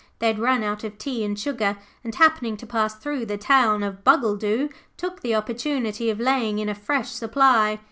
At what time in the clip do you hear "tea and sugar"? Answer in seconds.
0.97-1.77